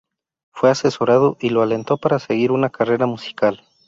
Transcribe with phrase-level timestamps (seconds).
[0.51, 3.61] Fue asesorado y lo alentó para seguir una carrera musical.